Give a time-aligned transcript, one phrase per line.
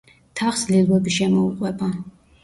[0.39, 1.91] თაღს ლილვები შემოუყვება.